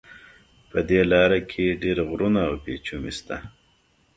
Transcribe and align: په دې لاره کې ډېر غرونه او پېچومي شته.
په 0.69 0.79
دې 0.89 1.01
لاره 1.11 1.39
کې 1.49 1.79
ډېر 1.83 1.97
غرونه 2.09 2.39
او 2.49 2.53
پېچومي 2.63 3.11
شته. 3.17 3.37